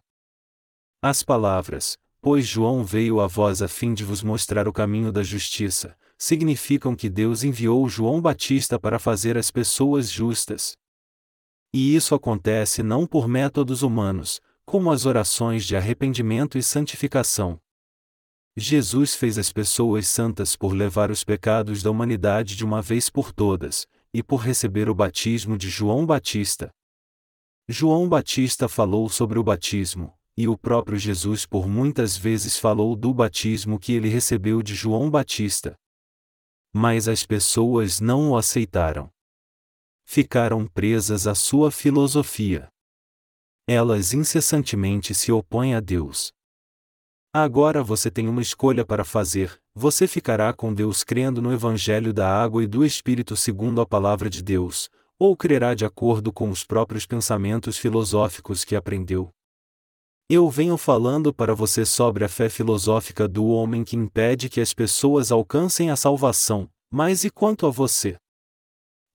[1.01, 5.23] As palavras, pois João veio a vós a fim de vos mostrar o caminho da
[5.23, 10.73] justiça, significam que Deus enviou João Batista para fazer as pessoas justas.
[11.73, 17.59] E isso acontece não por métodos humanos, como as orações de arrependimento e santificação,
[18.55, 23.31] Jesus fez as pessoas santas por levar os pecados da humanidade de uma vez por
[23.31, 26.71] todas, e por receber o batismo de João Batista.
[27.67, 33.11] João Batista falou sobre o batismo, e o próprio Jesus por muitas vezes falou do
[33.11, 35.75] batismo que ele recebeu de João Batista.
[36.71, 39.09] Mas as pessoas não o aceitaram.
[40.05, 42.67] Ficaram presas à sua filosofia.
[43.67, 46.31] Elas incessantemente se opõem a Deus.
[47.33, 52.29] Agora você tem uma escolha para fazer: você ficará com Deus crendo no Evangelho da
[52.29, 56.63] água e do Espírito segundo a palavra de Deus, ou crerá de acordo com os
[56.63, 59.31] próprios pensamentos filosóficos que aprendeu.
[60.29, 64.73] Eu venho falando para você sobre a fé filosófica do homem que impede que as
[64.73, 68.15] pessoas alcancem a salvação, mas e quanto a você?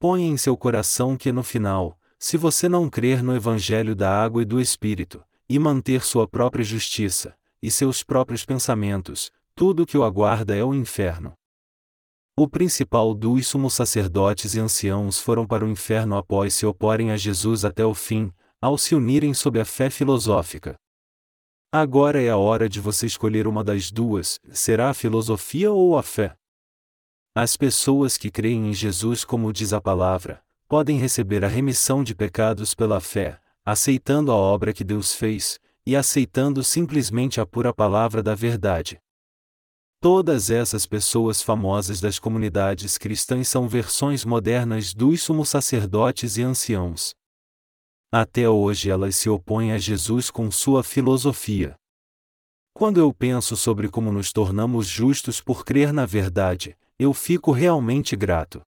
[0.00, 4.42] Ponha em seu coração que no final, se você não crer no Evangelho da água
[4.42, 9.98] e do Espírito, e manter sua própria justiça, e seus próprios pensamentos, tudo o que
[9.98, 11.32] o aguarda é o inferno.
[12.36, 17.16] O principal dos sumos sacerdotes e anciãos foram para o inferno após se oporem a
[17.16, 18.32] Jesus até o fim,
[18.62, 20.76] ao se unirem sob a fé filosófica.
[21.72, 26.02] Agora é a hora de você escolher uma das duas: será a filosofia ou a
[26.04, 26.37] fé?
[27.34, 32.14] As pessoas que creem em Jesus, como diz a palavra, podem receber a remissão de
[32.14, 38.22] pecados pela fé, aceitando a obra que Deus fez, e aceitando simplesmente a pura palavra
[38.22, 39.00] da verdade.
[40.00, 47.14] Todas essas pessoas famosas das comunidades cristãs são versões modernas dos sumos sacerdotes e anciãos.
[48.12, 51.74] Até hoje elas se opõem a Jesus com sua filosofia.
[52.72, 58.16] Quando eu penso sobre como nos tornamos justos por crer na verdade, eu fico realmente
[58.16, 58.60] grato.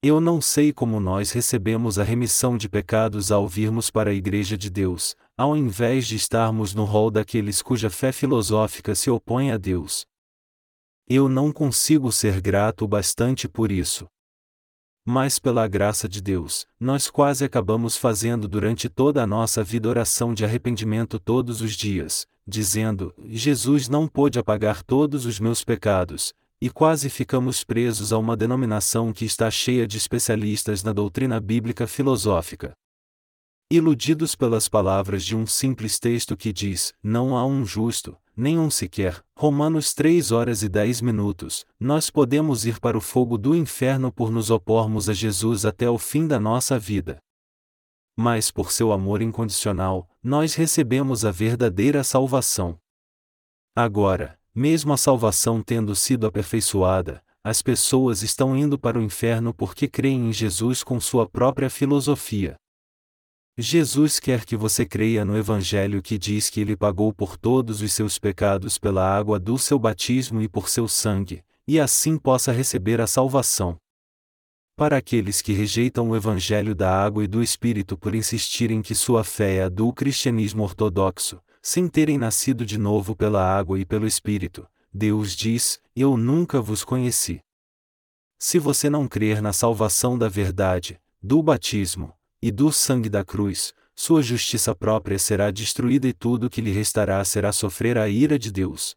[0.00, 4.56] Eu não sei como nós recebemos a remissão de pecados ao virmos para a Igreja
[4.56, 9.56] de Deus, ao invés de estarmos no rol daqueles cuja fé filosófica se opõe a
[9.56, 10.06] Deus.
[11.08, 14.06] Eu não consigo ser grato bastante por isso.
[15.04, 20.32] Mas pela graça de Deus, nós quase acabamos fazendo durante toda a nossa vida oração
[20.32, 26.32] de arrependimento todos os dias, dizendo: Jesus não pôde apagar todos os meus pecados,
[26.62, 31.88] e quase ficamos presos a uma denominação que está cheia de especialistas na doutrina bíblica
[31.88, 32.72] filosófica.
[33.68, 39.20] Iludidos pelas palavras de um simples texto que diz: Não há um justo, nenhum sequer,
[39.36, 44.30] Romanos 3 horas e 10 minutos, nós podemos ir para o fogo do inferno por
[44.30, 47.18] nos opormos a Jesus até o fim da nossa vida.
[48.16, 52.78] Mas por seu amor incondicional, nós recebemos a verdadeira salvação.
[53.74, 59.88] Agora, mesmo a salvação tendo sido aperfeiçoada, as pessoas estão indo para o inferno porque
[59.88, 62.56] creem em Jesus com sua própria filosofia.
[63.58, 67.92] Jesus quer que você creia no Evangelho que diz que ele pagou por todos os
[67.92, 73.00] seus pecados pela água do seu batismo e por seu sangue, e assim possa receber
[73.00, 73.76] a salvação.
[74.74, 79.22] Para aqueles que rejeitam o Evangelho da água e do Espírito por insistirem que sua
[79.22, 84.06] fé é a do cristianismo ortodoxo, sem terem nascido de novo pela água e pelo
[84.06, 87.40] Espírito, Deus diz: Eu nunca vos conheci.
[88.38, 93.72] Se você não crer na salvação da verdade, do batismo e do sangue da cruz,
[93.94, 98.50] sua justiça própria será destruída e tudo que lhe restará será sofrer a ira de
[98.50, 98.96] Deus.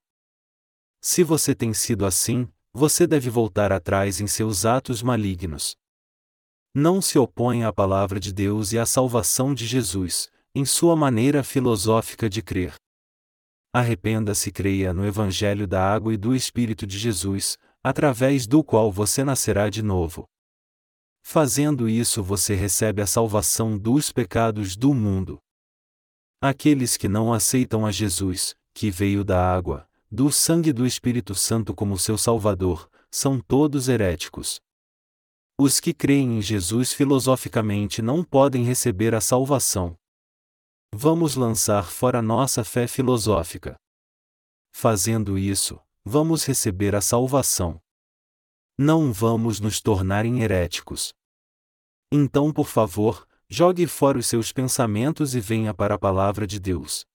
[0.99, 5.77] Se você tem sido assim, você deve voltar atrás em seus atos malignos.
[6.73, 11.43] Não se oponha à palavra de Deus e à salvação de Jesus, em sua maneira
[11.43, 12.73] filosófica de crer.
[13.73, 18.89] Arrependa-se e creia no Evangelho da Água e do Espírito de Jesus, através do qual
[18.89, 20.23] você nascerá de novo.
[21.21, 25.39] Fazendo isso, você recebe a salvação dos pecados do mundo.
[26.41, 31.73] Aqueles que não aceitam a Jesus, que veio da água, do sangue do Espírito Santo
[31.73, 34.61] como seu Salvador, são todos heréticos.
[35.59, 39.97] Os que creem em Jesus filosoficamente não podem receber a salvação.
[40.93, 43.75] Vamos lançar fora nossa fé filosófica.
[44.73, 47.81] Fazendo isso, vamos receber a salvação.
[48.77, 51.13] Não vamos nos tornar heréticos.
[52.11, 57.05] Então, por favor, jogue fora os seus pensamentos e venha para a palavra de Deus.